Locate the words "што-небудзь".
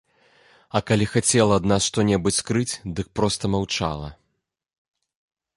1.91-2.41